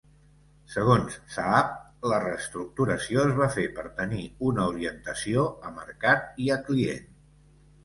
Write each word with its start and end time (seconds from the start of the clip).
Segons 0.75 1.17
Saab, 1.35 1.69
la 2.13 2.19
reestructuració 2.23 3.27
es 3.33 3.37
va 3.41 3.49
fer 3.57 3.67
per 3.77 3.85
tenir 4.01 4.25
una 4.49 4.67
orientació 4.73 5.47
a 5.71 5.77
mercat 5.79 6.45
i 6.49 6.53
a 6.59 6.61
client. 6.73 7.09